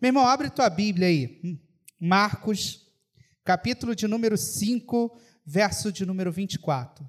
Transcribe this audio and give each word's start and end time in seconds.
Meu 0.00 0.08
irmão, 0.08 0.26
abre 0.26 0.50
tua 0.50 0.68
Bíblia 0.68 1.08
aí. 1.08 1.60
Marcos, 1.98 2.86
capítulo 3.44 3.94
de 3.94 4.06
número 4.06 4.36
5, 4.36 5.18
verso 5.44 5.92
de 5.92 6.04
número 6.04 6.30
24. 6.32 7.08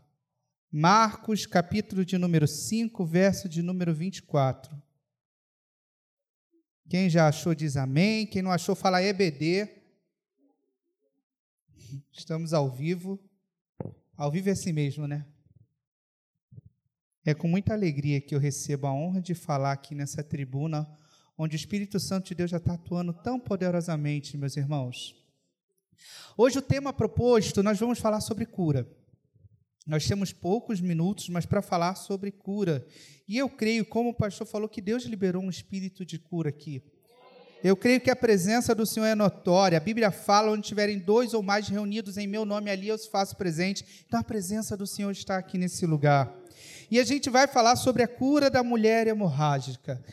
Marcos, 0.72 1.46
capítulo 1.46 2.06
de 2.06 2.18
número 2.18 2.48
5, 2.48 3.06
verso 3.06 3.50
de 3.50 3.62
número 3.62 3.94
24. 3.94 4.76
Quem 6.90 7.10
já 7.10 7.28
achou 7.28 7.54
diz 7.54 7.76
amém, 7.76 8.26
quem 8.26 8.42
não 8.42 8.52
achou 8.52 8.76
fala 8.76 9.02
EBD. 9.02 9.70
Estamos 12.12 12.54
ao 12.54 12.70
vivo. 12.70 13.20
Ao 14.16 14.32
vivo 14.32 14.50
é 14.50 14.52
assim 14.54 14.72
mesmo, 14.72 15.08
né? 15.08 15.26
É 17.26 17.34
com 17.34 17.48
muita 17.48 17.74
alegria 17.74 18.22
que 18.22 18.34
eu 18.34 18.40
recebo 18.40 18.88
a 18.88 18.94
honra 18.94 19.22
de 19.22 19.36
falar 19.36 19.74
aqui 19.74 19.94
nessa 19.94 20.24
tribuna, 20.24 20.90
onde 21.38 21.56
o 21.56 21.58
Espírito 21.58 22.00
Santo 22.00 22.30
de 22.30 22.36
Deus 22.36 22.50
já 22.50 22.58
está 22.58 22.74
atuando 22.74 23.14
tão 23.14 23.40
poderosamente, 23.40 24.38
meus 24.38 24.58
irmãos. 24.58 25.16
Hoje 26.38 26.58
o 26.58 26.62
tema 26.62 26.92
proposto, 26.92 27.62
nós 27.62 27.80
vamos 27.80 28.00
falar 28.00 28.22
sobre 28.22 28.46
cura. 28.46 28.88
Nós 29.86 30.06
temos 30.06 30.34
poucos 30.34 30.82
minutos, 30.82 31.30
mas 31.30 31.46
para 31.46 31.62
falar 31.62 31.96
sobre 31.96 32.32
cura. 32.32 32.86
E 33.28 33.38
eu 33.38 33.50
creio, 33.50 33.86
como 33.86 34.10
o 34.10 34.14
pastor 34.14 34.46
falou, 34.46 34.68
que 34.68 34.82
Deus 34.82 35.04
liberou 35.04 35.42
um 35.42 35.50
espírito 35.50 36.06
de 36.06 36.20
cura 36.20 36.50
aqui. 36.50 36.84
Eu 37.64 37.76
creio 37.76 38.02
que 38.02 38.12
a 38.12 38.16
presença 38.16 38.76
do 38.76 38.86
Senhor 38.86 39.06
é 39.06 39.16
notória. 39.16 39.78
A 39.78 39.82
Bíblia 39.82 40.12
fala: 40.12 40.52
onde 40.52 40.68
tiverem 40.68 41.00
dois 41.00 41.34
ou 41.34 41.42
mais 41.42 41.70
reunidos 41.70 42.18
em 42.18 42.28
meu 42.28 42.46
nome, 42.46 42.70
ali 42.70 42.90
eu 42.90 42.96
os 42.96 43.08
faço 43.08 43.36
presente. 43.36 44.04
Então 44.06 44.20
a 44.20 44.24
presença 44.24 44.76
do 44.76 44.86
Senhor 44.86 45.12
está 45.12 45.38
aqui 45.38 45.58
nesse 45.58 45.86
lugar. 45.86 46.36
E 46.92 47.00
a 47.00 47.04
gente 47.04 47.30
vai 47.30 47.48
falar 47.48 47.76
sobre 47.76 48.04
a 48.04 48.08
cura 48.08 48.50
da 48.50 48.62
mulher 48.62 49.08
hemorrágica. 49.08 50.04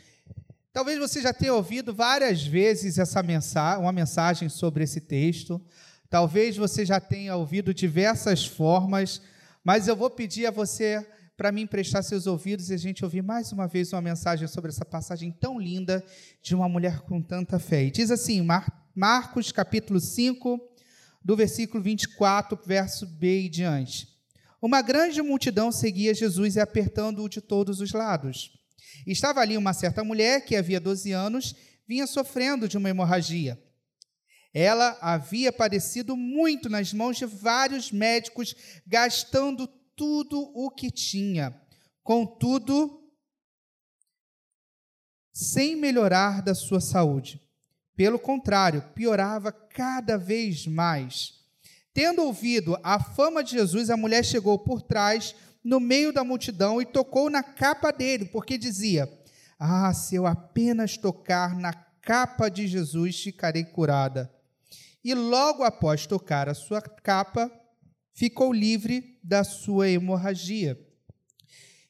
Talvez 0.75 0.99
você 0.99 1.23
já 1.23 1.33
tenha 1.33 1.55
ouvido 1.55 1.95
várias 1.95 2.45
vezes 2.45 2.99
essa 2.99 3.23
mensagem, 3.23 3.81
uma 3.81 3.93
mensagem 3.93 4.49
sobre 4.49 4.83
esse 4.83 5.01
texto. 5.01 5.65
Talvez 6.11 6.57
você 6.57 6.85
já 6.85 6.99
tenha 6.99 7.37
ouvido 7.37 7.73
diversas 7.73 8.45
formas, 8.45 9.23
mas 9.63 9.87
eu 9.87 9.95
vou 9.95 10.11
pedir 10.11 10.47
a 10.47 10.51
você 10.51 11.07
para 11.37 11.53
me 11.53 11.63
emprestar 11.63 12.03
seus 12.03 12.27
ouvidos 12.27 12.71
e 12.71 12.75
a 12.75 12.77
gente 12.77 13.05
ouvir 13.05 13.23
mais 13.23 13.53
uma 13.53 13.69
vez 13.69 13.93
uma 13.93 14.03
mensagem 14.03 14.49
sobre 14.49 14.73
essa 14.73 14.85
passagem 14.85 15.31
tão 15.31 15.61
linda 15.61 16.05
de 16.43 16.57
uma 16.57 16.69
mulher 16.69 17.03
com 17.03 17.23
tanta 17.23 17.61
fé. 17.61 17.85
E 17.85 17.93
diz 17.93 18.11
assim, 18.11 18.43
Mar 18.43 18.67
Marcos 18.93 19.53
capítulo 19.53 20.01
5, 20.01 20.59
do 21.25 21.37
versículo 21.37 21.85
24, 21.85 22.59
verso 22.67 23.07
B 23.07 23.43
e 23.43 23.49
diante. 23.49 24.09
Uma 24.61 24.83
grande 24.83 25.23
multidão 25.23 25.71
seguia 25.71 26.13
Jesus 26.13 26.57
e 26.57 26.61
apertando-o 26.61 27.29
de 27.29 27.41
todos 27.41 27.81
os 27.81 27.93
lados. 27.93 28.64
Estava 29.07 29.41
ali 29.41 29.57
uma 29.57 29.73
certa 29.73 30.03
mulher 30.03 30.45
que 30.45 30.57
havia 30.57 30.81
12 30.81 31.13
anos 31.13 31.55
vinha 31.87 32.07
sofrendo 32.07 32.69
de 32.69 32.79
uma 32.79 32.89
hemorragia. 32.89 33.63
Ela 34.53 34.97
havia 35.01 35.53
padecido 35.53 36.17
muito 36.17 36.69
nas 36.69 36.93
mãos 36.93 37.17
de 37.17 37.27
vários 37.27 37.91
médicos, 37.91 38.55
gastando 38.87 39.67
tudo 39.97 40.41
o 40.55 40.71
que 40.71 40.91
tinha. 40.91 41.61
Contudo, 42.03 43.03
sem 45.33 45.75
melhorar 45.75 46.41
da 46.41 46.55
sua 46.55 46.81
saúde. 46.81 47.41
Pelo 47.97 48.19
contrário, 48.19 48.83
piorava 48.95 49.51
cada 49.51 50.17
vez 50.17 50.67
mais. 50.67 51.35
Tendo 51.93 52.23
ouvido 52.23 52.79
a 52.83 53.03
fama 53.03 53.43
de 53.43 53.53
Jesus, 53.53 53.91
a 53.91 53.97
mulher 53.97 54.25
chegou 54.25 54.59
por 54.59 54.83
trás, 54.83 55.35
no 55.65 55.81
meio 55.81 56.13
da 56.13 56.23
multidão, 56.23 56.81
e 56.83 56.85
tocou 56.85 57.31
na 57.31 57.43
capa 57.43 57.91
dele, 57.91 58.27
porque 58.27 58.59
dizia: 58.59 59.11
Ah, 59.59 59.93
se 59.95 60.15
eu 60.15 60.27
apenas 60.27 60.99
tocar 60.99 61.57
na 61.57 61.73
capa 61.73 62.51
de 62.51 62.67
Jesus, 62.67 63.19
ficarei 63.19 63.65
curada. 63.65 64.31
E 65.03 65.15
logo 65.15 65.63
após 65.63 66.07
tocar 66.07 66.49
a 66.49 66.55
sua 66.55 66.81
capa, 66.81 67.51
ficou 68.13 68.53
livre 68.53 69.19
da 69.23 69.43
sua 69.43 69.89
hemorragia. 69.89 70.79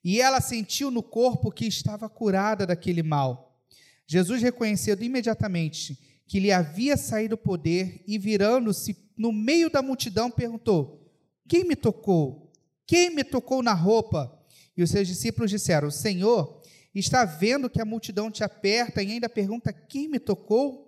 E 0.03 0.21
ela 0.21 0.41
sentiu 0.41 0.91
no 0.91 1.03
corpo 1.03 1.51
que 1.51 1.67
estava 1.67 2.09
curada 2.09 2.67
daquele 2.67 3.03
mal. 3.03 3.59
Jesus 4.07 4.43
reconheceu 4.43 4.97
imediatamente 5.01 5.99
que 6.27 6.41
lhe 6.41 6.53
havia 6.53 6.97
saído 6.97 7.35
o 7.35 7.39
poder 7.39 8.03
e, 8.07 8.19
virando-se 8.19 8.97
no 9.17 9.33
meio 9.33 9.71
da 9.71 9.81
multidão, 9.81 10.31
perguntou: 10.31 11.11
Quem 11.49 11.65
me 11.65 11.77
tocou? 11.77 12.44
Quem 12.87 13.15
me 13.15 13.25
tocou 13.25 13.63
na 13.63 13.73
roupa? 13.73 14.41
E 14.77 14.83
os 14.83 14.91
seus 14.91 15.09
discípulos 15.09 15.51
disseram: 15.51 15.91
Senhor, 15.91 16.61
está 16.95 17.25
vendo 17.25 17.71
que 17.71 17.81
a 17.81 17.85
multidão 17.85 18.31
te 18.31 18.45
aperta 18.45 19.03
e 19.03 19.13
ainda 19.13 19.29
pergunta: 19.29 19.73
Quem 19.73 20.09
me 20.09 20.19
tocou? 20.19 20.85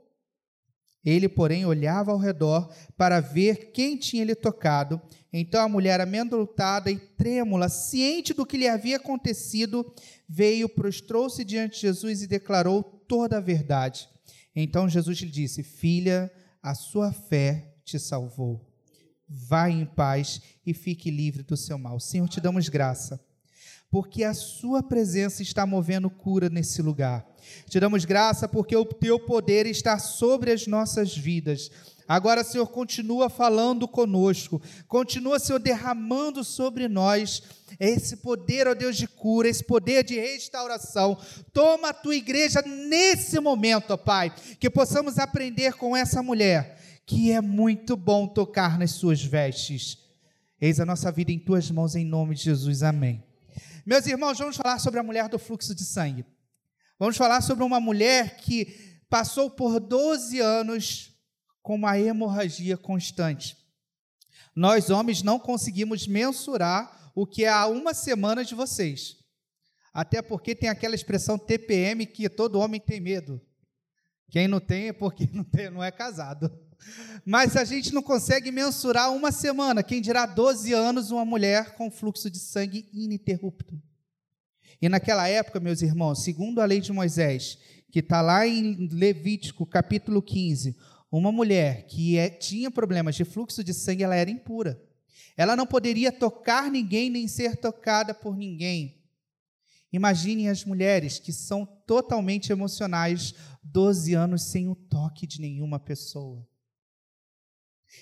Ele, 1.04 1.28
porém, 1.28 1.64
olhava 1.64 2.10
ao 2.10 2.18
redor 2.18 2.68
para 2.96 3.20
ver 3.20 3.70
quem 3.70 3.96
tinha 3.96 4.24
lhe 4.24 4.34
tocado. 4.34 5.00
Então 5.32 5.62
a 5.62 5.68
mulher, 5.68 6.00
amedrontada 6.00 6.90
e 6.90 6.98
trêmula, 6.98 7.68
ciente 7.68 8.34
do 8.34 8.44
que 8.44 8.56
lhe 8.56 8.66
havia 8.66 8.96
acontecido, 8.96 9.94
veio, 10.28 10.68
prostrou-se 10.68 11.44
diante 11.44 11.76
de 11.76 11.82
Jesus 11.82 12.22
e 12.22 12.26
declarou 12.26 12.82
toda 12.82 13.36
a 13.36 13.40
verdade. 13.40 14.08
Então 14.54 14.88
Jesus 14.88 15.18
lhe 15.18 15.30
disse: 15.30 15.62
Filha, 15.62 16.28
a 16.60 16.74
sua 16.74 17.12
fé 17.12 17.76
te 17.84 18.00
salvou. 18.00 18.66
Vá 19.28 19.68
em 19.68 19.84
paz 19.84 20.40
e 20.64 20.72
fique 20.72 21.10
livre 21.10 21.42
do 21.42 21.56
seu 21.56 21.76
mal. 21.76 21.98
Senhor, 21.98 22.28
te 22.28 22.40
damos 22.40 22.68
graça, 22.68 23.20
porque 23.90 24.22
a 24.22 24.34
sua 24.34 24.82
presença 24.82 25.42
está 25.42 25.66
movendo 25.66 26.08
cura 26.08 26.48
nesse 26.48 26.80
lugar. 26.80 27.26
Te 27.68 27.80
damos 27.80 28.04
graça 28.04 28.48
porque 28.48 28.76
o 28.76 28.84
teu 28.84 29.18
poder 29.18 29.66
está 29.66 29.98
sobre 29.98 30.52
as 30.52 30.66
nossas 30.66 31.16
vidas. 31.16 31.70
Agora, 32.08 32.44
Senhor, 32.44 32.68
continua 32.68 33.28
falando 33.28 33.88
conosco, 33.88 34.62
continua, 34.86 35.40
Senhor, 35.40 35.58
derramando 35.58 36.44
sobre 36.44 36.86
nós 36.86 37.42
esse 37.80 38.18
poder, 38.18 38.68
ó 38.68 38.74
Deus, 38.74 38.96
de 38.96 39.08
cura, 39.08 39.48
esse 39.48 39.64
poder 39.64 40.04
de 40.04 40.14
restauração. 40.14 41.18
Toma 41.52 41.88
a 41.88 41.94
tua 41.94 42.14
igreja 42.14 42.62
nesse 42.62 43.40
momento, 43.40 43.90
ó 43.90 43.96
Pai, 43.96 44.32
que 44.60 44.70
possamos 44.70 45.18
aprender 45.18 45.74
com 45.74 45.96
essa 45.96 46.22
mulher, 46.22 46.78
que 47.06 47.30
é 47.30 47.40
muito 47.40 47.96
bom 47.96 48.26
tocar 48.26 48.76
nas 48.76 48.90
suas 48.90 49.22
vestes. 49.22 49.98
Eis 50.60 50.80
a 50.80 50.84
nossa 50.84 51.12
vida 51.12 51.30
em 51.30 51.38
tuas 51.38 51.70
mãos, 51.70 51.94
em 51.94 52.04
nome 52.04 52.34
de 52.34 52.42
Jesus. 52.42 52.82
Amém. 52.82 53.22
Meus 53.86 54.06
irmãos, 54.06 54.38
vamos 54.38 54.56
falar 54.56 54.80
sobre 54.80 54.98
a 54.98 55.02
mulher 55.04 55.28
do 55.28 55.38
fluxo 55.38 55.72
de 55.72 55.84
sangue. 55.84 56.26
Vamos 56.98 57.16
falar 57.16 57.40
sobre 57.42 57.62
uma 57.62 57.78
mulher 57.78 58.38
que 58.38 59.00
passou 59.08 59.48
por 59.48 59.78
12 59.78 60.40
anos 60.40 61.12
com 61.62 61.76
uma 61.76 61.96
hemorragia 61.96 62.76
constante. 62.76 63.56
Nós, 64.54 64.90
homens, 64.90 65.22
não 65.22 65.38
conseguimos 65.38 66.08
mensurar 66.08 67.12
o 67.14 67.26
que 67.26 67.44
é 67.44 67.48
há 67.48 67.66
uma 67.66 67.94
semana 67.94 68.44
de 68.44 68.54
vocês. 68.54 69.16
Até 69.92 70.20
porque 70.20 70.54
tem 70.54 70.68
aquela 70.68 70.94
expressão 70.94 71.38
TPM 71.38 72.04
que 72.06 72.28
todo 72.28 72.58
homem 72.58 72.80
tem 72.80 73.00
medo. 73.00 73.40
Quem 74.28 74.48
não 74.48 74.58
tem 74.58 74.88
é 74.88 74.92
porque 74.92 75.28
não, 75.32 75.44
tem, 75.44 75.70
não 75.70 75.84
é 75.84 75.92
casado. 75.92 76.65
Mas 77.24 77.56
a 77.56 77.64
gente 77.64 77.92
não 77.92 78.02
consegue 78.02 78.50
mensurar 78.50 79.12
uma 79.12 79.32
semana, 79.32 79.82
quem 79.82 80.00
dirá 80.00 80.26
12 80.26 80.72
anos, 80.72 81.10
uma 81.10 81.24
mulher 81.24 81.74
com 81.74 81.90
fluxo 81.90 82.30
de 82.30 82.38
sangue 82.38 82.88
ininterrupto. 82.92 83.80
E 84.80 84.88
naquela 84.88 85.26
época, 85.28 85.58
meus 85.58 85.82
irmãos, 85.82 86.22
segundo 86.22 86.60
a 86.60 86.64
lei 86.64 86.80
de 86.80 86.92
Moisés, 86.92 87.58
que 87.90 88.00
está 88.00 88.20
lá 88.20 88.46
em 88.46 88.88
Levítico 88.88 89.64
capítulo 89.64 90.20
15, 90.20 90.76
uma 91.10 91.32
mulher 91.32 91.86
que 91.86 92.18
é, 92.18 92.28
tinha 92.28 92.70
problemas 92.70 93.14
de 93.14 93.24
fluxo 93.24 93.64
de 93.64 93.72
sangue, 93.72 94.02
ela 94.02 94.14
era 94.14 94.30
impura. 94.30 94.80
Ela 95.36 95.56
não 95.56 95.66
poderia 95.66 96.12
tocar 96.12 96.70
ninguém 96.70 97.10
nem 97.10 97.28
ser 97.28 97.56
tocada 97.56 98.14
por 98.14 98.36
ninguém. 98.36 99.02
Imaginem 99.92 100.48
as 100.48 100.64
mulheres 100.64 101.18
que 101.18 101.32
são 101.32 101.64
totalmente 101.86 102.50
emocionais, 102.50 103.34
12 103.62 104.14
anos 104.14 104.42
sem 104.42 104.68
o 104.68 104.74
toque 104.74 105.26
de 105.26 105.40
nenhuma 105.40 105.78
pessoa. 105.78 106.46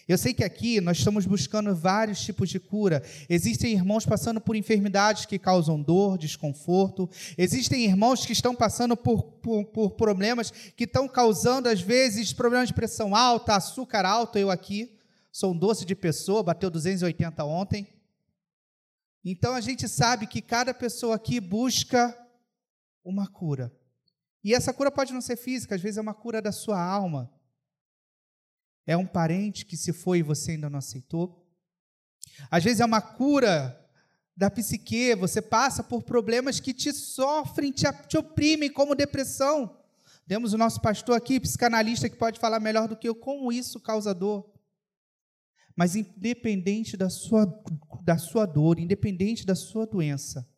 Eu 0.06 0.18
sei 0.18 0.34
que 0.34 0.44
aqui 0.44 0.80
nós 0.80 0.98
estamos 0.98 1.24
buscando 1.24 1.74
vários 1.74 2.20
tipos 2.20 2.50
de 2.50 2.60
cura. 2.60 3.02
Existem 3.28 3.72
irmãos 3.72 4.04
passando 4.04 4.40
por 4.40 4.54
enfermidades 4.54 5.24
que 5.24 5.38
causam 5.38 5.80
dor, 5.80 6.18
desconforto. 6.18 7.08
Existem 7.38 7.84
irmãos 7.84 8.26
que 8.26 8.32
estão 8.32 8.54
passando 8.54 8.96
por, 8.96 9.22
por, 9.22 9.64
por 9.66 9.90
problemas 9.92 10.50
que 10.50 10.84
estão 10.84 11.08
causando, 11.08 11.68
às 11.68 11.80
vezes, 11.80 12.32
problemas 12.32 12.68
de 12.68 12.74
pressão 12.74 13.16
alta, 13.16 13.56
açúcar 13.56 14.04
alto. 14.04 14.38
Eu 14.38 14.50
aqui 14.50 14.98
sou 15.32 15.52
um 15.52 15.58
doce 15.58 15.84
de 15.84 15.94
pessoa, 15.94 16.42
bateu 16.42 16.70
280 16.70 17.44
ontem. 17.44 17.88
Então 19.24 19.54
a 19.54 19.60
gente 19.60 19.88
sabe 19.88 20.26
que 20.26 20.42
cada 20.42 20.74
pessoa 20.74 21.14
aqui 21.14 21.40
busca 21.40 22.14
uma 23.02 23.26
cura. 23.26 23.72
E 24.42 24.52
essa 24.52 24.74
cura 24.74 24.90
pode 24.90 25.14
não 25.14 25.22
ser 25.22 25.36
física, 25.36 25.74
às 25.74 25.80
vezes 25.80 25.96
é 25.96 26.02
uma 26.02 26.12
cura 26.12 26.42
da 26.42 26.52
sua 26.52 26.78
alma. 26.78 27.32
É 28.86 28.96
um 28.96 29.06
parente 29.06 29.64
que 29.64 29.76
se 29.76 29.92
foi 29.92 30.18
e 30.18 30.22
você 30.22 30.52
ainda 30.52 30.68
não 30.68 30.78
aceitou. 30.78 31.46
Às 32.50 32.62
vezes 32.64 32.80
é 32.80 32.84
uma 32.84 33.00
cura 33.00 33.80
da 34.36 34.50
psique, 34.50 35.14
você 35.14 35.40
passa 35.40 35.82
por 35.82 36.02
problemas 36.02 36.58
que 36.58 36.74
te 36.74 36.92
sofrem, 36.92 37.70
te, 37.70 37.84
te 38.08 38.18
oprimem, 38.18 38.70
como 38.70 38.94
depressão. 38.94 39.78
Temos 40.26 40.52
o 40.52 40.58
nosso 40.58 40.80
pastor 40.80 41.16
aqui, 41.16 41.38
psicanalista, 41.38 42.08
que 42.08 42.16
pode 42.16 42.40
falar 42.40 42.58
melhor 42.58 42.88
do 42.88 42.96
que 42.96 43.08
eu 43.08 43.14
como 43.14 43.52
isso 43.52 43.78
causa 43.78 44.14
dor. 44.14 44.50
Mas 45.76 45.94
independente 45.96 46.96
da 46.96 47.10
sua, 47.10 47.46
da 48.02 48.16
sua 48.16 48.46
dor, 48.46 48.78
independente 48.78 49.44
da 49.44 49.54
sua 49.54 49.86
doença, 49.86 50.48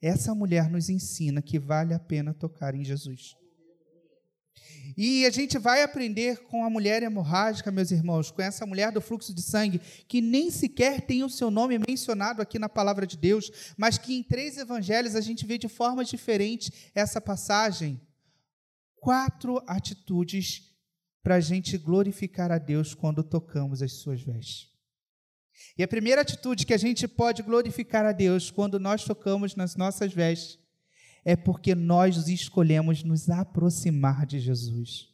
essa 0.00 0.34
mulher 0.34 0.68
nos 0.68 0.88
ensina 0.88 1.40
que 1.40 1.58
vale 1.58 1.94
a 1.94 1.98
pena 1.98 2.34
tocar 2.34 2.74
em 2.74 2.84
Jesus. 2.84 3.36
E 4.96 5.26
a 5.26 5.30
gente 5.30 5.58
vai 5.58 5.82
aprender 5.82 6.44
com 6.44 6.64
a 6.64 6.70
mulher 6.70 7.02
hemorrágica, 7.02 7.72
meus 7.72 7.90
irmãos, 7.90 8.30
com 8.30 8.40
essa 8.40 8.64
mulher 8.64 8.92
do 8.92 9.00
fluxo 9.00 9.34
de 9.34 9.42
sangue, 9.42 9.80
que 10.06 10.20
nem 10.20 10.50
sequer 10.50 11.00
tem 11.00 11.24
o 11.24 11.30
seu 11.30 11.50
nome 11.50 11.78
mencionado 11.78 12.40
aqui 12.40 12.58
na 12.58 12.68
palavra 12.68 13.06
de 13.06 13.16
Deus, 13.16 13.50
mas 13.76 13.98
que 13.98 14.14
em 14.14 14.22
três 14.22 14.56
evangelhos 14.56 15.16
a 15.16 15.20
gente 15.20 15.44
vê 15.44 15.58
de 15.58 15.68
forma 15.68 16.04
diferente 16.04 16.72
essa 16.94 17.20
passagem. 17.20 18.00
Quatro 18.96 19.62
atitudes 19.66 20.70
para 21.22 21.36
a 21.36 21.40
gente 21.40 21.76
glorificar 21.76 22.52
a 22.52 22.58
Deus 22.58 22.94
quando 22.94 23.24
tocamos 23.24 23.82
as 23.82 23.94
suas 23.94 24.22
vestes. 24.22 24.68
E 25.76 25.82
a 25.82 25.88
primeira 25.88 26.20
atitude 26.20 26.66
que 26.66 26.74
a 26.74 26.78
gente 26.78 27.08
pode 27.08 27.42
glorificar 27.42 28.04
a 28.06 28.12
Deus 28.12 28.50
quando 28.50 28.78
nós 28.78 29.04
tocamos 29.04 29.56
nas 29.56 29.74
nossas 29.74 30.12
vestes 30.12 30.63
é 31.24 31.34
porque 31.34 31.74
nós 31.74 32.28
escolhemos 32.28 33.02
nos 33.02 33.30
aproximar 33.30 34.26
de 34.26 34.38
Jesus. 34.38 35.08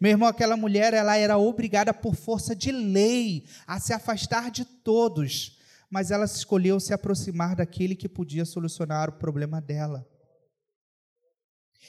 Meu 0.00 0.10
irmão, 0.10 0.28
aquela 0.28 0.56
mulher, 0.56 0.94
ela 0.94 1.16
era 1.16 1.38
obrigada 1.38 1.92
por 1.92 2.14
força 2.14 2.54
de 2.54 2.70
lei 2.70 3.46
a 3.66 3.78
se 3.80 3.92
afastar 3.92 4.50
de 4.50 4.64
todos, 4.64 5.58
mas 5.90 6.10
ela 6.10 6.24
escolheu 6.24 6.78
se 6.80 6.92
aproximar 6.92 7.56
daquele 7.56 7.94
que 7.94 8.08
podia 8.08 8.44
solucionar 8.44 9.08
o 9.08 9.14
problema 9.14 9.60
dela. 9.60 10.06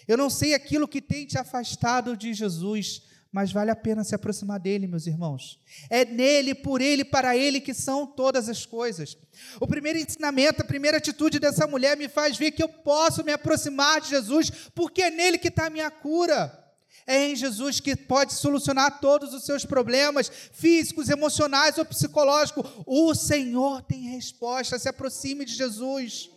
Eu 0.08 0.18
não 0.18 0.30
sei 0.30 0.54
aquilo 0.54 0.88
que 0.88 1.02
tem 1.02 1.26
te 1.26 1.38
afastado 1.38 2.18
de 2.18 2.34
Jesus, 2.34 3.04
mas 3.34 3.52
vale 3.52 3.72
a 3.72 3.76
pena 3.76 4.04
se 4.04 4.14
aproximar 4.14 4.60
dele, 4.60 4.86
meus 4.86 5.08
irmãos. 5.08 5.60
É 5.90 6.06
nele, 6.06 6.54
por 6.54 6.80
ele, 6.80 7.04
para 7.04 7.36
ele 7.36 7.60
que 7.60 7.74
são 7.74 8.06
todas 8.06 8.48
as 8.48 8.64
coisas. 8.64 9.18
O 9.60 9.66
primeiro 9.66 9.98
ensinamento, 9.98 10.62
a 10.62 10.66
primeira 10.66 10.98
atitude 10.98 11.40
dessa 11.40 11.66
mulher 11.66 11.98
me 11.98 12.08
faz 12.08 12.38
ver 12.38 12.52
que 12.52 12.62
eu 12.62 12.70
posso 12.70 13.24
me 13.24 13.32
aproximar 13.32 14.00
de 14.02 14.10
Jesus, 14.10 14.52
porque 14.76 15.02
é 15.02 15.10
nele 15.10 15.40
que 15.40 15.48
está 15.48 15.66
a 15.66 15.70
minha 15.72 15.90
cura. 15.90 16.60
É 17.08 17.28
em 17.28 17.36
Jesus 17.36 17.80
que 17.80 17.96
pode 17.96 18.36
solucionar 18.36 19.02
todos 19.02 19.34
os 19.34 19.44
seus 19.44 19.66
problemas 19.66 20.32
físicos, 20.54 21.10
emocionais 21.10 21.80
ou 21.80 21.86
psicológicos. 21.86 22.70
O 22.86 23.16
Senhor 23.16 23.82
tem 23.82 24.12
resposta. 24.12 24.78
Se 24.78 24.88
aproxime 24.88 25.44
de 25.44 25.56
Jesus. 25.56 26.30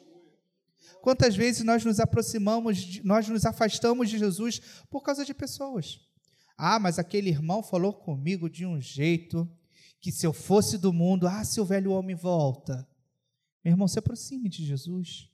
Quantas 1.02 1.37
vezes 1.37 1.62
nós 1.62 1.84
nos 1.84 2.00
aproximamos, 2.00 3.02
nós 3.04 3.28
nos 3.28 3.44
afastamos 3.44 4.08
de 4.08 4.19
Jesus 4.19 4.62
por 4.90 5.02
causa 5.02 5.26
de 5.26 5.34
pessoas? 5.34 6.05
Ah, 6.56 6.78
mas 6.78 6.98
aquele 6.98 7.28
irmão 7.28 7.62
falou 7.62 7.92
comigo 7.92 8.48
de 8.48 8.64
um 8.64 8.80
jeito 8.80 9.48
que 10.00 10.10
se 10.10 10.26
eu 10.26 10.32
fosse 10.32 10.78
do 10.78 10.92
mundo, 10.92 11.26
ah, 11.26 11.44
se 11.44 11.60
o 11.60 11.64
velho 11.64 11.92
homem 11.92 12.14
volta. 12.14 12.86
Meu 13.64 13.72
irmão, 13.72 13.88
se 13.88 13.98
aproxime 13.98 14.48
de 14.48 14.64
Jesus. 14.64 15.28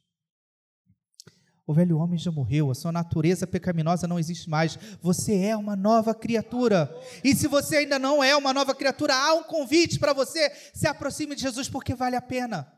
O 1.64 1.72
velho 1.72 1.98
homem 1.98 2.18
já 2.18 2.30
morreu, 2.30 2.70
a 2.70 2.74
sua 2.74 2.90
natureza 2.90 3.46
pecaminosa 3.46 4.08
não 4.08 4.18
existe 4.18 4.50
mais. 4.50 4.76
Você 5.00 5.36
é 5.44 5.56
uma 5.56 5.76
nova 5.76 6.12
criatura. 6.14 6.92
E 7.22 7.36
se 7.36 7.46
você 7.46 7.76
ainda 7.76 7.98
não 7.98 8.22
é 8.22 8.34
uma 8.36 8.52
nova 8.52 8.74
criatura, 8.74 9.14
há 9.14 9.32
um 9.34 9.44
convite 9.44 9.98
para 9.98 10.12
você. 10.12 10.50
Se 10.74 10.88
aproxime 10.88 11.36
de 11.36 11.42
Jesus 11.42 11.68
porque 11.68 11.94
vale 11.94 12.16
a 12.16 12.22
pena. 12.22 12.70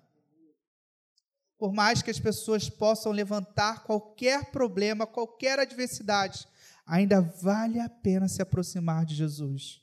Por 1.56 1.72
mais 1.72 2.02
que 2.02 2.10
as 2.10 2.20
pessoas 2.20 2.68
possam 2.68 3.10
levantar 3.10 3.84
qualquer 3.84 4.50
problema, 4.50 5.06
qualquer 5.06 5.58
adversidade, 5.58 6.46
ainda 6.86 7.20
vale 7.20 7.80
a 7.80 7.88
pena 7.88 8.28
se 8.28 8.42
aproximar 8.42 9.04
de 9.04 9.14
Jesus. 9.14 9.82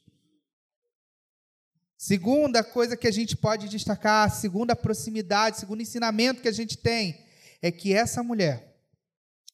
Segunda 1.97 2.63
coisa 2.63 2.97
que 2.97 3.07
a 3.07 3.11
gente 3.11 3.37
pode 3.37 3.69
destacar, 3.69 4.29
segunda 4.33 4.75
proximidade, 4.75 5.59
segundo 5.59 5.81
ensinamento 5.81 6.41
que 6.41 6.47
a 6.47 6.51
gente 6.51 6.77
tem, 6.77 7.23
é 7.61 7.71
que 7.71 7.93
essa 7.93 8.23
mulher, 8.23 8.75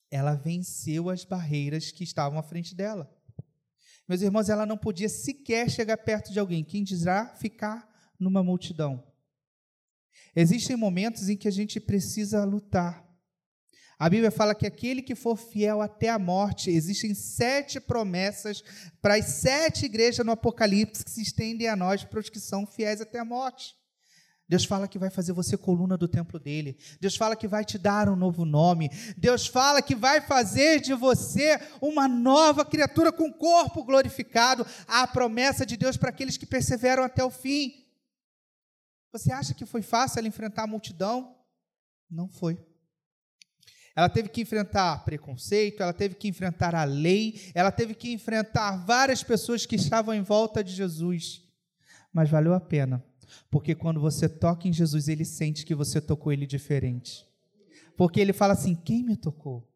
ela 0.10 0.34
venceu 0.34 1.10
as 1.10 1.26
barreiras 1.26 1.92
que 1.92 2.04
estavam 2.04 2.40
à 2.40 2.44
frente 2.44 2.74
dela. 2.74 3.14
Meus 4.08 4.22
irmãos, 4.22 4.48
ela 4.48 4.66
não 4.66 4.78
podia 4.78 5.10
sequer 5.10 5.70
chegar 5.70 5.98
perto 5.98 6.32
de 6.32 6.40
alguém, 6.40 6.64
quem 6.64 6.84
dirá 6.84 7.28
ficar 7.36 7.86
numa 8.18 8.42
multidão. 8.42 9.04
Existem 10.34 10.76
momentos 10.76 11.30
em 11.30 11.36
que 11.36 11.48
a 11.48 11.52
gente 11.52 11.80
precisa 11.80 12.46
lutar. 12.46 13.07
A 14.00 14.10
Bíblia 14.10 14.30
fala 14.30 14.54
que 14.54 14.68
aquele 14.68 15.02
que 15.02 15.16
for 15.16 15.36
fiel 15.36 15.82
até 15.82 16.10
a 16.10 16.20
morte, 16.20 16.70
existem 16.70 17.16
sete 17.16 17.80
promessas 17.80 18.64
para 19.02 19.16
as 19.16 19.26
sete 19.26 19.86
igrejas 19.86 20.24
no 20.24 20.32
Apocalipse 20.32 21.04
que 21.04 21.10
se 21.10 21.22
estendem 21.22 21.68
a 21.68 21.76
nós, 21.76 22.04
para 22.04 22.20
os 22.20 22.30
que 22.30 22.40
são 22.40 22.68
fiéis 22.68 23.02
até 23.02 23.20
a 23.20 23.26
morte. 23.26 23.76
Deus 24.48 24.64
fala 24.64 24.88
que 24.88 25.00
vai 25.00 25.10
fazer 25.10 25.34
você 25.34 25.58
coluna 25.58 25.98
do 25.98 26.08
templo 26.08 26.40
dele. 26.40 26.78
Deus 27.02 27.18
fala 27.18 27.36
que 27.36 27.48
vai 27.48 27.66
te 27.66 27.78
dar 27.78 28.08
um 28.08 28.16
novo 28.16 28.46
nome. 28.46 28.90
Deus 29.18 29.46
fala 29.48 29.82
que 29.82 29.94
vai 29.94 30.22
fazer 30.22 30.80
de 30.80 30.94
você 30.94 31.60
uma 31.82 32.08
nova 32.08 32.64
criatura 32.64 33.12
com 33.12 33.34
corpo 33.34 33.84
glorificado. 33.84 34.66
A 34.88 35.06
promessa 35.06 35.66
de 35.66 35.76
Deus 35.76 35.98
para 35.98 36.10
aqueles 36.10 36.38
que 36.38 36.46
perseveram 36.46 37.04
até 37.04 37.24
o 37.24 37.30
fim. 37.30 37.74
Você 39.12 39.34
acha 39.34 39.54
que 39.54 39.66
foi 39.66 39.82
fácil 39.82 40.20
ela 40.20 40.28
enfrentar 40.28 40.64
a 40.64 40.68
multidão? 40.68 41.36
Não 42.10 42.30
foi. 42.30 42.58
Ela 43.98 44.08
teve 44.08 44.30
que 44.30 44.42
enfrentar 44.42 45.04
preconceito, 45.04 45.82
ela 45.82 45.92
teve 45.92 46.14
que 46.14 46.28
enfrentar 46.28 46.76
a 46.76 46.84
lei, 46.84 47.42
ela 47.56 47.72
teve 47.72 47.96
que 47.96 48.12
enfrentar 48.12 48.86
várias 48.86 49.24
pessoas 49.24 49.66
que 49.66 49.76
estavam 49.76 50.14
em 50.14 50.22
volta 50.22 50.64
de 50.64 50.72
Jesus. 50.72 51.42
Mas 52.14 52.30
valeu 52.30 52.54
a 52.54 52.60
pena, 52.60 53.04
porque 53.50 53.74
quando 53.74 54.00
você 54.00 54.30
toca 54.30 54.68
em 54.68 54.72
Jesus, 54.72 55.08
ele 55.08 55.26
sente 55.26 55.66
que 55.66 55.74
você 55.74 56.00
tocou 56.00 56.32
ele 56.32 56.46
diferente. 56.46 57.26
Porque 57.96 58.20
ele 58.20 58.34
fala 58.34 58.54
assim: 58.54 58.76
quem 58.76 59.04
me 59.04 59.18
tocou? 59.18 59.68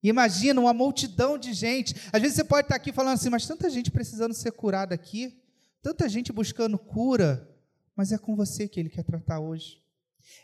Imagina 0.00 0.60
uma 0.60 0.72
multidão 0.72 1.36
de 1.36 1.52
gente. 1.52 1.96
Às 2.12 2.22
vezes 2.22 2.36
você 2.36 2.44
pode 2.44 2.66
estar 2.66 2.76
aqui 2.76 2.92
falando 2.92 3.14
assim, 3.14 3.28
mas 3.28 3.44
tanta 3.44 3.68
gente 3.68 3.90
precisando 3.90 4.34
ser 4.34 4.52
curada 4.52 4.94
aqui, 4.94 5.42
tanta 5.82 6.08
gente 6.08 6.32
buscando 6.32 6.78
cura, 6.78 7.52
mas 7.96 8.12
é 8.12 8.18
com 8.18 8.36
você 8.36 8.68
que 8.68 8.78
ele 8.78 8.88
quer 8.88 9.02
tratar 9.02 9.40
hoje. 9.40 9.84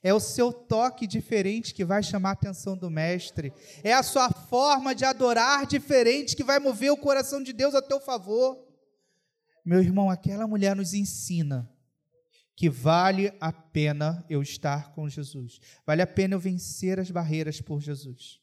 É 0.02 0.12
o 0.12 0.20
seu 0.20 0.52
toque 0.52 1.06
diferente 1.06 1.74
que 1.74 1.84
vai 1.84 2.02
chamar 2.02 2.30
a 2.30 2.32
atenção 2.32 2.76
do 2.76 2.90
mestre. 2.90 3.52
É 3.82 3.92
a 3.92 4.02
sua 4.02 4.30
forma 4.30 4.94
de 4.94 5.04
adorar 5.04 5.66
diferente 5.66 6.36
que 6.36 6.44
vai 6.44 6.58
mover 6.58 6.90
o 6.90 6.96
coração 6.96 7.42
de 7.42 7.52
Deus 7.52 7.74
a 7.74 7.82
teu 7.82 8.00
favor. 8.00 8.58
Meu 9.64 9.80
irmão, 9.80 10.10
aquela 10.10 10.46
mulher 10.46 10.74
nos 10.74 10.92
ensina 10.92 11.70
que 12.54 12.68
vale 12.68 13.32
a 13.40 13.52
pena 13.52 14.24
eu 14.28 14.42
estar 14.42 14.92
com 14.92 15.08
Jesus. 15.08 15.60
Vale 15.86 16.02
a 16.02 16.06
pena 16.06 16.34
eu 16.34 16.40
vencer 16.40 16.98
as 16.98 17.10
barreiras 17.10 17.60
por 17.60 17.80
Jesus. 17.80 18.40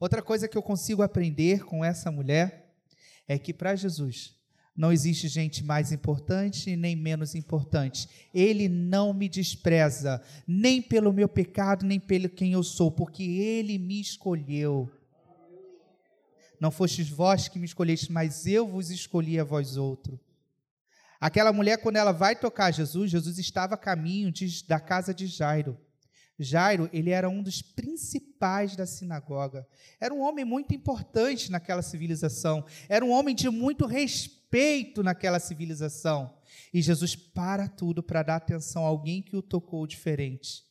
Outra 0.00 0.22
coisa 0.22 0.48
que 0.48 0.56
eu 0.56 0.62
consigo 0.62 1.02
aprender 1.02 1.64
com 1.64 1.84
essa 1.84 2.10
mulher 2.10 2.74
é 3.28 3.38
que 3.38 3.52
para 3.54 3.76
Jesus 3.76 4.41
não 4.74 4.90
existe 4.90 5.28
gente 5.28 5.62
mais 5.62 5.92
importante 5.92 6.74
nem 6.76 6.96
menos 6.96 7.34
importante. 7.34 8.08
Ele 8.32 8.68
não 8.68 9.12
me 9.12 9.28
despreza, 9.28 10.22
nem 10.46 10.80
pelo 10.80 11.12
meu 11.12 11.28
pecado, 11.28 11.84
nem 11.84 12.00
pelo 12.00 12.28
quem 12.28 12.52
eu 12.52 12.62
sou, 12.62 12.90
porque 12.90 13.22
ele 13.22 13.78
me 13.78 14.00
escolheu. 14.00 14.90
Não 16.58 16.70
fostes 16.70 17.08
vós 17.08 17.48
que 17.48 17.58
me 17.58 17.66
escolheste, 17.66 18.10
mas 18.10 18.46
eu 18.46 18.66
vos 18.66 18.90
escolhi 18.90 19.38
a 19.38 19.44
vós 19.44 19.76
outro. 19.76 20.18
Aquela 21.20 21.52
mulher, 21.52 21.78
quando 21.78 21.96
ela 21.96 22.12
vai 22.12 22.34
tocar 22.34 22.72
Jesus, 22.72 23.10
Jesus 23.10 23.38
estava 23.38 23.74
a 23.74 23.78
caminho 23.78 24.32
de, 24.32 24.64
da 24.66 24.80
casa 24.80 25.12
de 25.12 25.26
Jairo. 25.26 25.78
Jairo, 26.38 26.88
ele 26.92 27.10
era 27.10 27.28
um 27.28 27.42
dos 27.42 27.60
principais 27.60 28.74
da 28.74 28.86
sinagoga. 28.86 29.66
Era 30.00 30.14
um 30.14 30.20
homem 30.20 30.44
muito 30.44 30.74
importante 30.74 31.50
naquela 31.50 31.82
civilização. 31.82 32.64
Era 32.88 33.04
um 33.04 33.10
homem 33.10 33.34
de 33.34 33.48
muito 33.50 33.86
respeito 33.86 34.41
respeito 34.52 35.02
naquela 35.02 35.40
civilização. 35.40 36.34
E 36.72 36.82
Jesus 36.82 37.16
para 37.16 37.66
tudo 37.68 38.02
para 38.02 38.22
dar 38.22 38.36
atenção 38.36 38.84
a 38.84 38.88
alguém 38.88 39.22
que 39.22 39.34
o 39.34 39.42
tocou 39.42 39.86
diferente. 39.86 40.64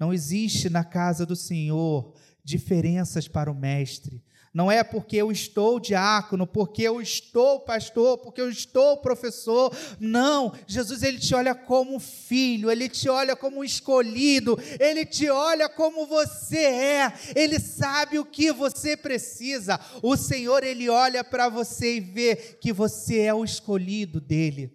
Não 0.00 0.12
existe 0.12 0.70
na 0.70 0.82
casa 0.82 1.26
do 1.26 1.36
Senhor 1.36 2.14
diferenças 2.42 3.28
para 3.28 3.50
o 3.50 3.54
mestre. 3.54 4.24
Não 4.56 4.72
é 4.72 4.82
porque 4.82 5.18
eu 5.18 5.30
estou 5.30 5.78
diácono, 5.78 6.46
porque 6.46 6.80
eu 6.80 6.98
estou 6.98 7.60
pastor, 7.60 8.16
porque 8.16 8.40
eu 8.40 8.48
estou 8.48 8.96
professor. 8.96 9.70
Não, 10.00 10.50
Jesus 10.66 11.02
ele 11.02 11.18
te 11.18 11.34
olha 11.34 11.54
como 11.54 12.00
filho, 12.00 12.70
ele 12.70 12.88
te 12.88 13.06
olha 13.06 13.36
como 13.36 13.62
escolhido, 13.62 14.58
ele 14.80 15.04
te 15.04 15.28
olha 15.28 15.68
como 15.68 16.06
você 16.06 16.56
é. 16.56 17.12
Ele 17.34 17.60
sabe 17.60 18.18
o 18.18 18.24
que 18.24 18.50
você 18.50 18.96
precisa. 18.96 19.78
O 20.02 20.16
Senhor 20.16 20.64
ele 20.64 20.88
olha 20.88 21.22
para 21.22 21.50
você 21.50 21.96
e 21.96 22.00
vê 22.00 22.34
que 22.58 22.72
você 22.72 23.20
é 23.24 23.34
o 23.34 23.44
escolhido 23.44 24.22
dele. 24.22 24.74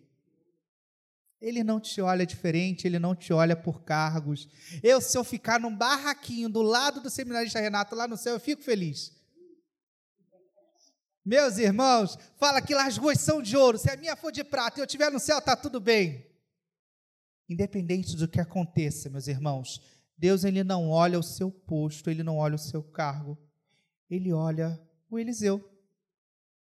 Ele 1.41 1.63
não 1.63 1.79
te 1.79 1.99
olha 1.99 2.23
diferente, 2.23 2.85
ele 2.85 2.99
não 2.99 3.15
te 3.15 3.33
olha 3.33 3.55
por 3.55 3.81
cargos. 3.81 4.47
Eu, 4.83 5.01
se 5.01 5.17
eu 5.17 5.23
ficar 5.23 5.59
num 5.59 5.75
barraquinho 5.75 6.49
do 6.49 6.61
lado 6.61 7.01
do 7.01 7.09
seminarista 7.09 7.59
Renato 7.59 7.95
lá 7.95 8.07
no 8.07 8.15
céu, 8.15 8.35
eu 8.35 8.39
fico 8.39 8.61
feliz. 8.61 9.19
Meus 11.23 11.57
irmãos, 11.57 12.17
fala 12.37 12.61
que 12.61 12.73
lá 12.73 12.87
as 12.87 12.97
ruas 12.97 13.19
são 13.19 13.41
de 13.41 13.55
ouro. 13.55 13.77
Se 13.77 13.89
a 13.89 13.97
minha 13.97 14.15
for 14.15 14.31
de 14.31 14.43
prata 14.43 14.79
e 14.79 14.81
eu 14.81 14.85
estiver 14.85 15.11
no 15.11 15.19
céu, 15.19 15.37
está 15.37 15.55
tudo 15.55 15.79
bem. 15.79 16.25
Independente 17.47 18.15
do 18.15 18.27
que 18.27 18.39
aconteça, 18.39 19.09
meus 19.09 19.27
irmãos, 19.27 19.81
Deus 20.17 20.43
ele 20.43 20.63
não 20.63 20.89
olha 20.89 21.19
o 21.19 21.23
seu 21.23 21.51
posto, 21.51 22.09
ele 22.09 22.23
não 22.23 22.37
olha 22.37 22.55
o 22.55 22.59
seu 22.59 22.81
cargo. 22.81 23.37
Ele 24.09 24.33
olha 24.33 24.81
o 25.09 25.19
Eliseu. 25.19 25.63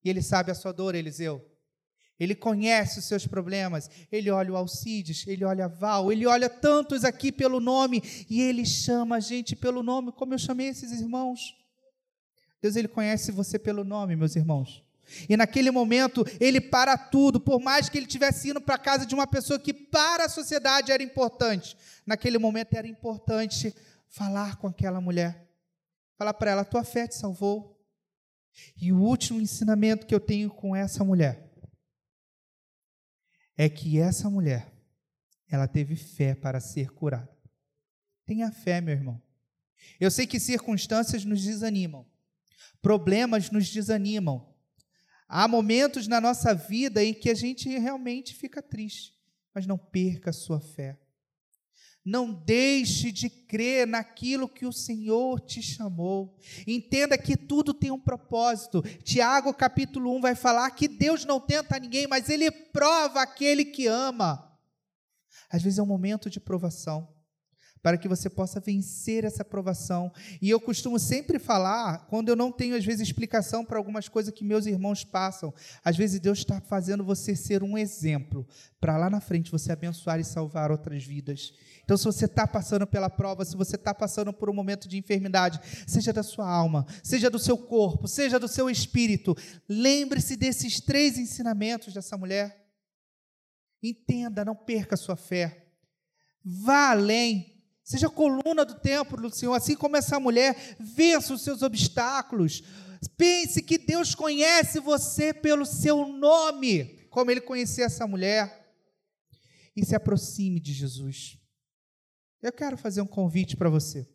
E 0.04 0.10
ele 0.10 0.22
sabe 0.22 0.52
a 0.52 0.56
sua 0.56 0.72
dor, 0.72 0.96
Eliseu. 0.96 1.46
Ele 2.20 2.36
conhece 2.36 3.00
os 3.00 3.06
seus 3.06 3.26
problemas. 3.26 3.90
Ele 4.12 4.30
olha 4.30 4.54
o 4.54 4.56
Alcides, 4.56 5.26
ele 5.28 5.44
olha 5.44 5.66
a 5.66 5.68
Val, 5.68 6.12
ele 6.12 6.28
olha 6.28 6.50
tantos 6.50 7.04
aqui 7.04 7.32
pelo 7.32 7.60
nome 7.60 8.02
e 8.30 8.42
ele 8.42 8.66
chama 8.66 9.16
a 9.18 9.20
gente 9.20 9.56
pelo 9.56 9.82
nome, 9.82 10.12
como 10.12 10.34
eu 10.34 10.38
chamei 10.38 10.68
esses 10.68 10.92
irmãos. 10.92 11.56
Deus 12.62 12.76
ele 12.76 12.88
conhece 12.88 13.32
você 13.32 13.58
pelo 13.58 13.84
nome, 13.84 14.16
meus 14.16 14.36
irmãos. 14.36 14.84
E 15.28 15.36
naquele 15.36 15.72
momento 15.72 16.26
ele 16.40 16.62
para 16.62 16.98
tudo, 16.98 17.40
por 17.40 17.60
mais 17.60 17.90
que 17.90 17.98
ele 17.98 18.06
tivesse 18.08 18.50
indo 18.50 18.62
para 18.62 18.76
a 18.76 18.80
casa 18.80 19.06
de 19.06 19.16
uma 19.16 19.28
pessoa 19.28 19.60
que 19.60 19.74
para 19.74 20.26
a 20.26 20.30
sociedade 20.30 20.92
era 20.92 21.04
importante. 21.04 21.76
Naquele 22.06 22.38
momento 22.38 22.74
era 22.74 22.88
importante 22.88 23.76
falar 24.08 24.58
com 24.58 24.68
aquela 24.68 25.02
mulher. 25.02 25.50
Falar 26.18 26.34
para 26.34 26.52
ela: 26.52 26.66
tua 26.66 26.84
fé 26.84 27.08
te 27.08 27.16
salvou. 27.16 27.78
E 28.76 28.92
o 28.92 29.00
último 29.00 29.40
ensinamento 29.40 30.06
que 30.06 30.14
eu 30.14 30.20
tenho 30.20 30.50
com 30.50 30.76
essa 30.76 31.04
mulher 31.04 31.50
é 33.58 33.70
que 33.70 34.00
essa 34.00 34.30
mulher, 34.30 34.74
ela 35.50 35.68
teve 35.68 35.96
fé 35.96 36.36
para 36.36 36.60
ser 36.60 36.90
curada. 36.92 37.30
Tenha 38.26 38.52
fé, 38.52 38.82
meu 38.82 38.94
irmão. 38.94 39.22
Eu 40.00 40.12
sei 40.12 40.28
que 40.28 40.40
circunstâncias 40.40 41.26
nos 41.26 41.42
desanimam, 41.44 42.06
problemas 42.82 43.50
nos 43.50 43.70
desanimam. 43.70 44.48
Há 45.28 45.48
momentos 45.48 46.08
na 46.08 46.20
nossa 46.20 46.54
vida 46.54 47.04
em 47.04 47.14
que 47.14 47.30
a 47.30 47.34
gente 47.34 47.70
realmente 47.70 48.36
fica 48.36 48.62
triste, 48.62 49.14
mas 49.54 49.66
não 49.66 49.78
perca 49.78 50.32
a 50.32 50.34
sua 50.34 50.60
fé. 50.60 51.00
Não 52.04 52.34
deixe 52.34 53.12
de 53.12 53.30
crer 53.30 53.86
naquilo 53.86 54.50
que 54.50 54.66
o 54.66 54.74
Senhor 54.74 55.40
te 55.40 55.62
chamou. 55.62 56.36
Entenda 56.66 57.16
que 57.18 57.38
tudo 57.38 57.74
tem 57.74 57.92
um 57.92 58.00
propósito. 58.00 58.82
Tiago, 59.04 59.54
capítulo 59.54 60.14
1, 60.18 60.22
vai 60.22 60.36
falar 60.36 60.72
que 60.72 60.88
Deus 60.88 61.26
não 61.26 61.40
tenta 61.40 61.80
ninguém, 61.80 62.08
mas 62.08 62.28
Ele 62.28 62.50
prova 62.50 63.22
aquele 63.22 63.64
que 63.64 63.86
ama. 63.86 64.52
Às 65.50 65.62
vezes 65.62 65.78
é 65.78 65.84
um 65.84 65.86
momento 65.88 66.30
de 66.30 66.40
provação 66.40 67.08
para 67.82 67.98
que 67.98 68.08
você 68.08 68.30
possa 68.30 68.60
vencer 68.60 69.24
essa 69.24 69.44
provação. 69.44 70.12
E 70.42 70.50
eu 70.50 70.60
costumo 70.60 71.00
sempre 71.00 71.40
falar, 71.40 72.06
quando 72.08 72.30
eu 72.30 72.36
não 72.36 72.52
tenho, 72.52 72.76
às 72.76 72.86
vezes, 72.86 73.02
explicação 73.02 73.66
para 73.66 73.78
algumas 73.78 74.08
coisas 74.08 74.34
que 74.34 74.44
meus 74.44 74.66
irmãos 74.66 75.04
passam, 75.04 75.54
às 75.84 75.98
vezes 75.98 76.20
Deus 76.20 76.40
está 76.40 76.62
fazendo 76.62 77.04
você 77.04 77.36
ser 77.36 77.64
um 77.64 77.78
exemplo, 77.78 78.48
para 78.80 78.98
lá 78.98 79.10
na 79.10 79.20
frente 79.20 79.52
você 79.52 79.72
abençoar 79.72 80.20
e 80.20 80.24
salvar 80.24 80.72
outras 80.72 81.04
vidas. 81.04 81.54
Então, 81.84 81.98
se 81.98 82.06
você 82.06 82.26
está 82.26 82.48
passando 82.48 82.86
pela 82.86 83.10
prova, 83.10 83.44
se 83.44 83.56
você 83.56 83.76
está 83.76 83.94
passando 83.94 84.32
por 84.32 84.50
um 84.50 84.54
momento 84.54 84.88
de 84.88 84.98
enfermidade, 84.98 85.60
seja 85.88 86.14
da 86.14 86.24
sua 86.24 86.50
alma, 86.50 86.86
seja 87.04 87.30
do 87.30 87.40
seu 87.40 87.58
corpo, 87.58 88.08
seja 88.08 88.40
do 88.40 88.48
seu 88.48 88.70
espírito, 88.70 89.36
lembre-se 89.68 90.36
desses 90.36 90.80
três 90.80 91.18
ensinamentos 91.18 91.94
dessa 91.94 92.18
mulher. 92.18 92.62
Entenda, 93.84 94.46
não 94.46 94.56
perca 94.56 94.94
a 94.94 94.98
sua 94.98 95.16
fé. 95.16 95.66
Vá 96.44 96.92
além, 96.92 97.51
Seja 97.84 98.10
coluna 98.10 98.64
do 98.64 98.80
templo 98.80 99.22
do 99.22 99.36
Senhor, 99.36 99.54
assim 99.54 99.76
como 99.76 99.98
essa 99.98 100.20
mulher, 100.20 100.76
vença 100.80 101.34
os 101.34 101.42
seus 101.42 101.62
obstáculos. 101.62 102.62
Pense 103.18 103.62
que 103.62 103.78
Deus 103.78 104.14
conhece 104.14 104.80
você 104.80 105.34
pelo 105.34 105.66
seu 105.66 106.08
nome, 106.08 107.08
como 107.10 107.32
ele 107.32 107.42
conhecia 107.42 107.86
essa 107.86 108.06
mulher. 108.06 108.60
E 109.76 109.86
se 109.86 109.96
aproxime 109.96 110.60
de 110.60 110.74
Jesus. 110.74 111.38
Eu 112.42 112.52
quero 112.52 112.78
fazer 112.78 113.02
um 113.02 113.08
convite 113.08 113.56
para 113.56 113.70
você. 113.70 114.08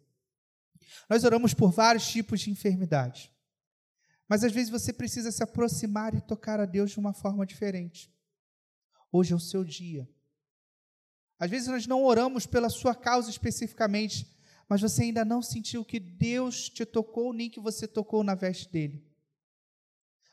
Nós 1.09 1.25
oramos 1.25 1.55
por 1.55 1.71
vários 1.71 2.07
tipos 2.07 2.41
de 2.41 2.51
enfermidade. 2.51 3.33
Mas 4.29 4.43
às 4.43 4.53
vezes 4.53 4.71
você 4.71 4.93
precisa 4.93 5.31
se 5.31 5.43
aproximar 5.43 6.15
e 6.15 6.21
tocar 6.21 6.61
a 6.61 6.67
Deus 6.67 6.91
de 6.91 6.99
uma 6.99 7.13
forma 7.13 7.47
diferente. 7.47 8.13
Hoje 9.13 9.33
é 9.33 9.37
o 9.37 9.41
seu 9.41 9.65
dia. 9.65 10.09
Às 11.39 11.51
vezes 11.51 11.69
nós 11.69 11.87
não 11.87 12.05
oramos 12.05 12.47
pela 12.47 12.69
sua 12.69 12.95
causa 12.95 13.29
especificamente, 13.29 14.27
mas 14.69 14.81
você 14.81 15.03
ainda 15.03 15.25
não 15.25 15.43
sentiu 15.43 15.85
que 15.85 16.01
Deus 16.01 16.69
te 16.69 16.85
tocou, 16.85 17.33
nem 17.33 17.51
que 17.51 17.61
você 17.61 17.87
tocou 17.87 18.25
na 18.25 18.35
veste 18.35 18.71
dele. 18.71 19.05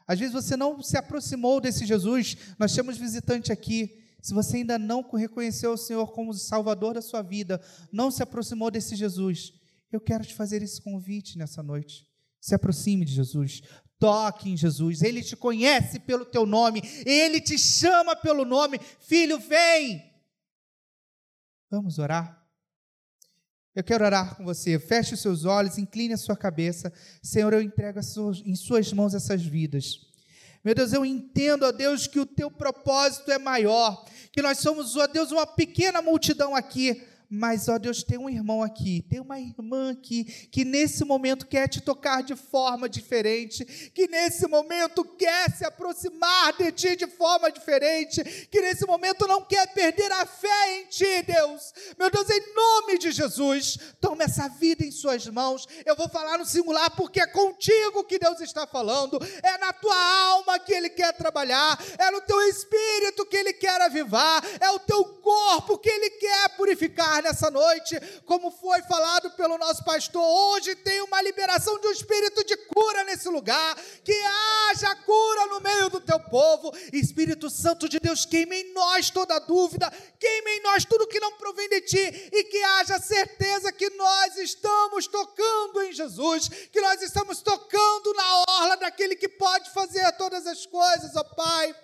Às 0.08 0.20
vezes 0.20 0.34
você 0.34 0.58
não 0.58 0.82
se 0.82 0.98
aproximou 0.98 1.62
desse 1.62 1.86
Jesus, 1.86 2.38
nós 2.58 2.74
temos 2.74 2.98
visitante 2.98 3.52
aqui. 3.52 4.02
Se 4.22 4.34
você 4.34 4.58
ainda 4.58 4.80
não 4.80 5.02
reconheceu 5.02 5.74
o 5.74 5.78
Senhor 5.78 6.08
como 6.12 6.34
Salvador 6.34 6.94
da 6.94 7.02
sua 7.02 7.22
vida, 7.22 7.62
não 7.92 8.10
se 8.10 8.24
aproximou 8.24 8.72
desse 8.72 8.96
Jesus, 8.96 9.54
eu 9.92 10.00
quero 10.00 10.26
te 10.26 10.34
fazer 10.34 10.62
esse 10.62 10.82
convite 10.82 11.38
nessa 11.38 11.62
noite. 11.62 12.08
Se 12.40 12.56
aproxime 12.56 13.06
de 13.06 13.14
Jesus, 13.14 13.62
toque 14.00 14.50
em 14.50 14.58
Jesus, 14.58 15.02
Ele 15.02 15.22
te 15.22 15.36
conhece 15.36 16.00
pelo 16.00 16.26
teu 16.26 16.46
nome, 16.46 16.82
Ele 17.06 17.40
te 17.40 17.58
chama 17.58 18.16
pelo 18.16 18.44
nome, 18.44 18.80
filho, 19.00 19.40
vem, 19.40 20.13
Vamos 21.74 21.98
orar? 21.98 22.40
Eu 23.74 23.84
quero 23.84 24.06
orar 24.06 24.36
com 24.36 24.46
você. 24.46 24.78
Feche 24.78 25.16
os 25.16 25.22
seus 25.22 25.44
olhos, 25.44 25.80
incline 25.80 26.14
a 26.14 26.18
sua 26.18 26.38
cabeça. 26.38 26.94
Senhor, 27.20 27.52
eu 27.52 27.64
entrego 27.64 28.00
em 28.46 28.56
Suas 28.56 28.94
mãos 28.94 29.16
essas 29.16 29.44
vidas. 29.44 30.02
Meu 30.64 30.76
Deus, 30.76 30.94
eu 30.94 31.04
entendo, 31.04 31.64
ó 31.64 31.72
Deus, 31.72 32.06
que 32.06 32.20
o 32.20 32.28
teu 32.28 32.52
propósito 32.52 33.32
é 33.32 33.40
maior, 33.40 34.06
que 34.32 34.40
nós 34.40 34.60
somos, 34.60 34.96
ó 34.96 35.08
Deus, 35.08 35.32
uma 35.32 35.48
pequena 35.48 36.00
multidão 36.00 36.56
aqui, 36.56 37.02
mas, 37.34 37.68
ó 37.68 37.80
Deus, 37.80 38.04
tem 38.04 38.20
um 38.20 38.30
irmão 38.30 38.62
aqui, 38.62 39.04
tem 39.10 39.20
uma 39.20 39.40
irmã 39.40 39.92
aqui, 39.92 40.24
que 40.52 40.64
nesse 40.64 41.04
momento 41.04 41.48
quer 41.48 41.68
te 41.68 41.82
tocar 41.82 42.22
de 42.22 42.36
forma 42.36 42.88
diferente, 42.88 43.66
que 43.94 44.08
nesse 44.08 44.48
momento 44.48 45.04
quer 45.04 45.50
se 45.52 45.66
aproximar 45.66 46.56
de 46.56 46.72
ti 46.72 46.96
de 46.96 47.08
forma 47.08 47.52
diferente, 47.52 48.24
que 48.52 48.62
nesse 48.62 48.86
momento 48.86 49.28
não 49.28 49.44
quer 49.44 49.66
perder 49.74 50.12
a 50.12 50.28
fé 50.28 50.80
em 50.80 50.86
ti, 50.86 51.24
Deus. 51.26 51.74
Meu 51.98 52.12
Deus, 52.12 52.30
em 52.30 52.54
nome 52.54 52.93
de 53.04 53.12
Jesus, 53.12 53.78
toma 54.00 54.24
essa 54.24 54.48
vida 54.48 54.84
em 54.86 54.92
suas 54.92 55.28
mãos. 55.28 55.68
Eu 55.86 55.96
vou 55.96 56.10
falar 56.10 56.38
no 56.38 56.46
singular 56.46 56.90
porque 56.92 57.20
é 57.20 57.28
contigo 57.28 58.04
que 58.04 58.18
Deus 58.18 58.40
está 58.42 58.66
falando, 58.66 59.20
é 59.42 59.58
na 59.58 59.74
tua 59.74 59.96
alma 60.30 60.58
que 60.60 60.74
Ele 60.74 60.90
quer 60.90 61.14
trabalhar, 61.14 61.78
é 61.98 62.10
no 62.12 62.22
teu 62.22 62.42
espírito 62.48 63.26
que 63.26 63.38
Ele 63.38 63.54
quer 63.54 63.82
avivar, 63.82 64.44
é 64.60 64.72
o 64.72 64.80
teu 64.80 65.04
corpo 65.06 65.78
que 65.78 65.90
Ele 65.90 66.10
quer 66.12 66.50
purificar 66.56 67.22
nessa 67.22 67.52
noite, 67.52 68.00
como 68.26 68.52
foi 68.52 68.82
falado 68.84 69.32
pelo 69.32 69.58
nosso 69.58 69.84
pastor, 69.84 70.24
hoje 70.24 70.76
tem 70.76 71.02
uma 71.02 71.22
liberação 71.22 71.80
de 71.80 71.88
um 71.88 71.92
espírito 71.92 72.44
de 72.46 72.56
cura 72.58 73.04
nesse 73.04 73.28
lugar, 73.30 73.76
que 74.04 74.14
haja 74.72 74.96
cura 74.98 75.48
no 75.48 75.60
meio 75.60 75.90
do 75.90 76.00
teu 76.00 76.20
povo. 76.20 76.72
Espírito 76.92 77.50
Santo 77.50 77.90
de 77.90 78.00
Deus, 78.00 78.26
queime 78.26 78.62
em 78.62 78.74
nós 78.74 79.10
toda 79.10 79.40
dúvida, 79.40 79.92
queime 80.20 80.53
nós 80.74 80.86
tudo 80.86 81.08
que 81.08 81.20
não 81.20 81.34
provém 81.34 81.70
de 81.70 81.82
ti 81.82 82.30
e 82.32 82.44
que 82.46 82.64
haja 82.64 83.00
certeza 83.00 83.72
que 83.72 83.90
nós 83.92 84.38
estamos 84.38 85.06
tocando 85.06 85.84
em 85.84 85.94
Jesus, 85.94 86.50
que 86.72 86.82
nós 86.82 87.02
estamos 87.02 87.42
tocando 87.42 88.14
na 88.14 88.38
orla 88.50 88.78
daquele 88.78 89.16
que 89.16 89.30
pode 89.30 89.70
fazer 89.70 90.12
todas 90.14 90.48
as 90.48 90.66
coisas, 90.66 91.16
ó 91.16 91.24
Pai. 91.24 91.76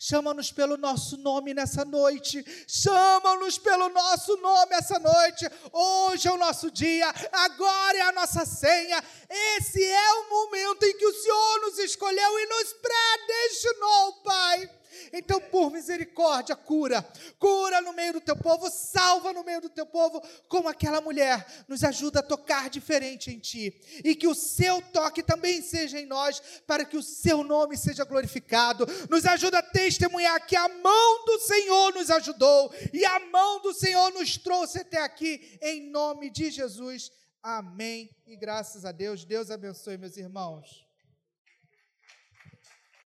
Chama-nos 0.00 0.52
pelo 0.52 0.76
nosso 0.76 1.16
nome 1.16 1.52
nessa 1.52 1.84
noite. 1.84 2.44
Chama-nos 2.68 3.58
pelo 3.58 3.88
nosso 3.88 4.36
nome 4.36 4.74
essa 4.76 4.98
noite. 4.98 5.44
Hoje 5.72 6.28
é 6.28 6.32
o 6.32 6.38
nosso 6.38 6.70
dia, 6.70 7.12
agora 7.32 7.98
é 7.98 8.02
a 8.02 8.12
nossa 8.12 8.46
senha. 8.46 9.02
Esse 9.28 9.84
é 9.84 10.12
o 10.12 10.30
momento 10.30 10.84
em 10.84 10.96
que 10.96 11.06
o 11.06 11.12
Senhor 11.12 11.60
nos 11.62 11.78
escolheu 11.80 12.38
e 12.38 12.46
nos 12.46 12.72
predestinou, 12.74 14.12
Pai 14.22 14.77
então, 15.12 15.40
por 15.40 15.70
misericórdia, 15.70 16.56
cura. 16.56 17.02
Cura 17.38 17.80
no 17.80 17.92
meio 17.92 18.14
do 18.14 18.20
teu 18.20 18.36
povo, 18.36 18.70
salva 18.70 19.32
no 19.32 19.44
meio 19.44 19.60
do 19.60 19.68
teu 19.68 19.86
povo, 19.86 20.22
como 20.48 20.68
aquela 20.68 21.00
mulher. 21.00 21.46
Nos 21.66 21.84
ajuda 21.84 22.20
a 22.20 22.22
tocar 22.22 22.70
diferente 22.70 23.30
em 23.30 23.38
ti. 23.38 23.74
E 24.04 24.14
que 24.14 24.26
o 24.26 24.34
seu 24.34 24.80
toque 24.82 25.22
também 25.22 25.62
seja 25.62 25.98
em 25.98 26.06
nós, 26.06 26.42
para 26.66 26.84
que 26.84 26.96
o 26.96 27.02
seu 27.02 27.42
nome 27.42 27.76
seja 27.76 28.04
glorificado. 28.04 28.86
Nos 29.08 29.24
ajuda 29.24 29.58
a 29.58 29.62
testemunhar 29.62 30.46
que 30.46 30.56
a 30.56 30.68
mão 30.68 31.24
do 31.24 31.38
Senhor 31.40 31.94
nos 31.94 32.10
ajudou 32.10 32.72
e 32.92 33.04
a 33.04 33.20
mão 33.20 33.60
do 33.60 33.72
Senhor 33.72 34.10
nos 34.12 34.36
trouxe 34.36 34.80
até 34.80 35.00
aqui, 35.00 35.58
em 35.62 35.90
nome 35.90 36.30
de 36.30 36.50
Jesus. 36.50 37.10
Amém. 37.42 38.10
E 38.26 38.36
graças 38.36 38.84
a 38.84 38.92
Deus. 38.92 39.24
Deus 39.24 39.50
abençoe, 39.50 39.96
meus 39.96 40.16
irmãos. 40.16 40.87